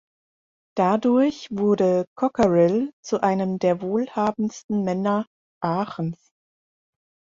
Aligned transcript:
Dadurch 0.75 1.49
wurde 1.51 2.05
Cockerill 2.17 2.91
zu 3.05 3.21
einem 3.21 3.59
der 3.59 3.81
wohlhabendsten 3.83 4.83
Männer 4.83 5.27
Aachens. 5.63 6.31